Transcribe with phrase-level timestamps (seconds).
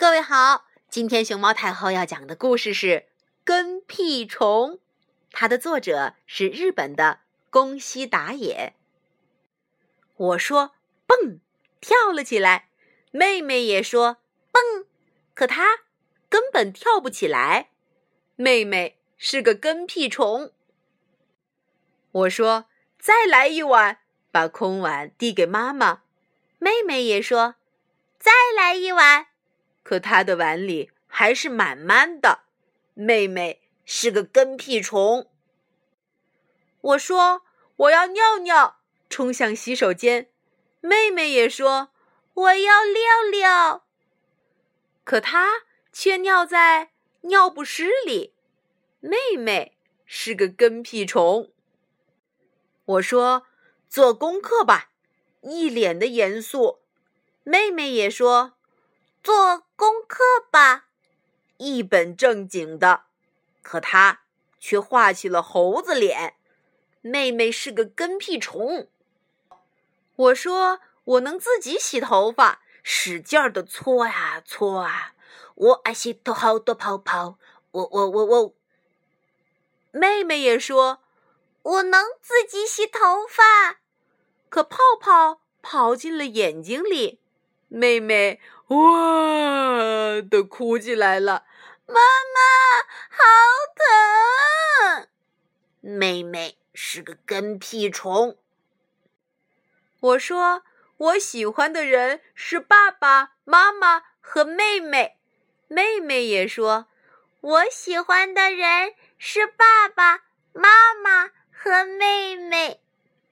[0.00, 2.86] 各位好，今天熊猫太后要讲的故事是
[3.44, 4.76] 《跟屁虫》，
[5.30, 7.20] 它的作者是日本的
[7.50, 8.72] 宫西达也。
[10.16, 10.72] 我说
[11.06, 11.40] 蹦，
[11.82, 12.70] 跳了起来，
[13.10, 14.16] 妹妹也说
[14.50, 14.86] 蹦，
[15.34, 15.80] 可她
[16.30, 17.68] 根本跳不起来。
[18.36, 20.50] 妹妹是个跟屁虫。
[22.10, 22.64] 我说
[22.98, 23.98] 再来一碗，
[24.30, 26.04] 把空碗递给妈妈。
[26.58, 27.56] 妹妹也说
[28.18, 29.26] 再来一碗。
[29.90, 32.42] 可他的碗里还是满满的。
[32.94, 35.28] 妹妹是个跟屁虫。
[36.80, 37.42] 我说
[37.74, 40.30] 我要尿尿，冲向洗手间。
[40.80, 41.90] 妹妹也说
[42.34, 43.84] 我要尿尿。
[45.02, 48.32] 可她却尿在尿不湿里。
[49.00, 49.76] 妹妹
[50.06, 51.50] 是个跟屁虫。
[52.84, 53.44] 我说
[53.88, 54.92] 做功课吧，
[55.40, 56.78] 一脸的严肃。
[57.42, 58.52] 妹妹也说。
[59.22, 60.86] 做功课吧，
[61.58, 63.04] 一本正经的。
[63.60, 64.22] 可他
[64.58, 66.36] 却画起了猴子脸。
[67.02, 68.88] 妹妹是个跟屁虫。
[70.16, 75.14] 我说我能自己洗头发，使劲儿的搓呀搓啊。
[75.54, 77.38] 我爱洗头，好多泡泡。
[77.72, 78.54] 我我我我。
[79.92, 81.00] 妹妹也说
[81.62, 83.80] 我能自己洗头发，
[84.48, 87.20] 可泡泡跑进了眼睛里。
[87.68, 88.40] 妹妹。
[88.70, 91.44] 哇的哭起来了，
[91.86, 92.00] 妈妈
[93.08, 93.24] 好
[95.00, 95.08] 疼！
[95.80, 98.38] 妹妹是个跟屁虫。
[99.98, 100.62] 我说
[100.98, 105.16] 我喜欢的人是爸爸妈妈和妹妹，
[105.66, 106.86] 妹妹也说
[107.40, 112.80] 我喜欢的人是爸爸妈妈和妹妹。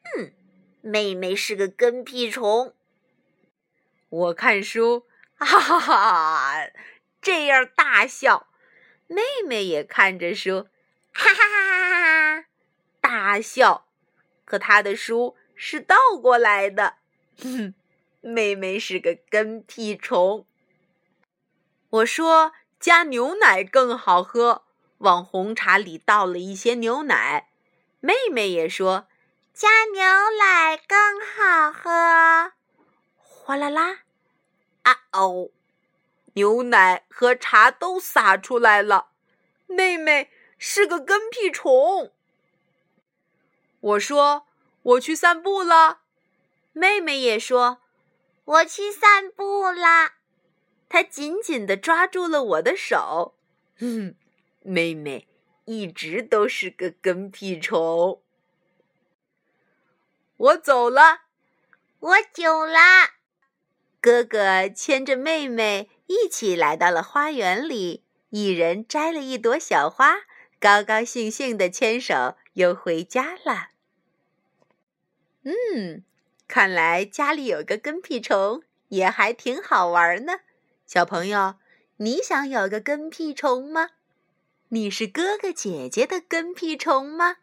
[0.02, 0.32] 嗯，
[0.80, 2.74] 妹妹是个跟屁虫。
[4.08, 5.06] 我看书。
[5.46, 6.68] 哈哈哈！
[7.22, 8.48] 这样大笑，
[9.06, 10.68] 妹妹也看着书，
[11.12, 12.44] 哈哈哈哈哈！
[13.00, 13.86] 大笑，
[14.44, 16.96] 可她的书是倒过来的。
[17.40, 17.74] 哼，
[18.20, 20.44] 妹妹是个跟屁虫。
[21.90, 24.64] 我说加牛奶更好喝，
[24.98, 27.48] 往红茶里倒了一些牛奶。
[28.00, 29.06] 妹妹也说
[29.54, 30.02] 加牛
[30.38, 32.52] 奶更好喝。
[33.16, 34.00] 哗啦啦。
[35.12, 35.50] 哦！
[36.34, 39.08] 牛奶和茶都洒出来了。
[39.66, 42.12] 妹妹是个跟屁虫。
[43.80, 44.46] 我说
[44.82, 46.02] 我去散步了。
[46.72, 47.78] 妹妹也说
[48.44, 50.18] 我去散步啦。
[50.88, 53.34] 她紧紧地抓住了我的手。
[53.80, 54.14] 哼，
[54.62, 55.26] 妹妹
[55.64, 58.22] 一直都是个跟屁虫。
[60.36, 61.22] 我走了。
[61.98, 63.17] 我走啦。
[64.00, 70.20] 哥哥牵着妹妹一起来到了花园里，一人摘了一朵小花，
[70.60, 73.70] 高高兴兴的牵手又回家了。
[75.42, 76.04] 嗯，
[76.46, 80.40] 看来家里有个跟屁虫也还挺好玩呢。
[80.86, 81.56] 小朋友，
[81.96, 83.90] 你想有个跟屁虫吗？
[84.68, 87.38] 你是哥哥姐姐的跟屁虫吗？